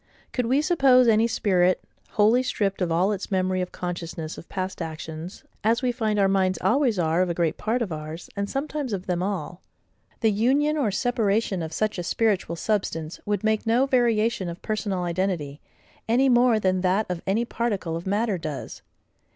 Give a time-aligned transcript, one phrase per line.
[0.33, 4.81] Could we suppose any spirit wholly stripped of all its memory of consciousness of past
[4.81, 8.49] actions, as we find our minds always are of a great part of ours, and
[8.49, 9.61] sometimes of them all;
[10.21, 15.03] the union or separation of such a spiritual substance would make no variation of personal
[15.03, 15.61] identity,
[16.09, 18.81] any more than that of any particle of matter does.